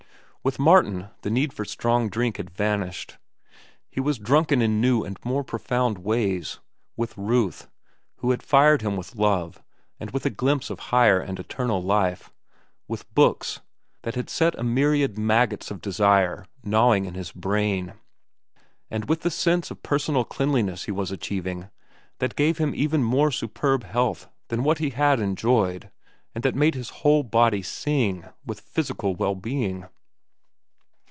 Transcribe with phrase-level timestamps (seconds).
[0.43, 3.19] With Martin the need for strong drink had vanished.
[3.91, 7.69] He was drunken in new and more profound ways—with Ruth,
[8.15, 9.61] who had fired him with love
[9.99, 12.33] and with a glimpse of higher and eternal life;
[12.87, 13.61] with books,
[14.01, 17.93] that had set a myriad maggots of desire gnawing in his brain;
[18.89, 21.69] and with the sense of personal cleanliness he was achieving,
[22.17, 25.91] that gave him even more superb health than what he had enjoyed
[26.33, 29.85] and that made his whole body sing with physical well being.